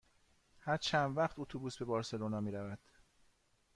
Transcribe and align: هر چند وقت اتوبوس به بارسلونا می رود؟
هر 0.59 0.77
چند 0.77 1.17
وقت 1.17 1.39
اتوبوس 1.39 1.77
به 1.77 1.85
بارسلونا 1.85 2.39
می 2.41 2.51
رود؟ 2.51 2.79